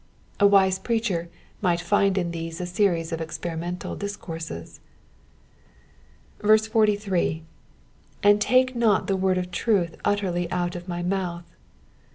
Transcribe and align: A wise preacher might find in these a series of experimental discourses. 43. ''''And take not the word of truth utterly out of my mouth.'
A 0.39 0.47
wise 0.47 0.79
preacher 0.79 1.29
might 1.61 1.79
find 1.79 2.17
in 2.17 2.31
these 2.31 2.59
a 2.59 2.65
series 2.65 3.11
of 3.11 3.21
experimental 3.21 3.95
discourses. 3.95 4.79
43. 6.39 7.43
''''And 8.23 8.39
take 8.39 8.75
not 8.75 9.05
the 9.05 9.15
word 9.15 9.37
of 9.37 9.51
truth 9.51 9.95
utterly 10.03 10.49
out 10.49 10.75
of 10.75 10.87
my 10.87 11.03
mouth.' 11.03 11.53